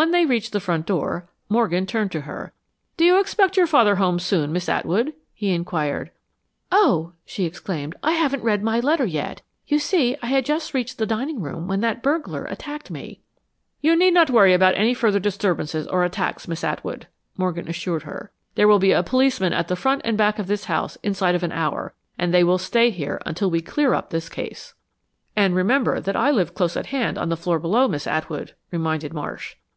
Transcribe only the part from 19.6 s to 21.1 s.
the front and back of this house